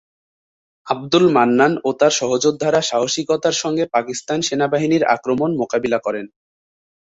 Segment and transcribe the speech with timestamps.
[0.87, 6.25] আবদুল মান্নান ও তার সহযোদ্ধারা সাহসিকতার সঙ্গে পাকিস্তান সেনাবাহিনীর আক্রমণ মোকাবিলা করেন।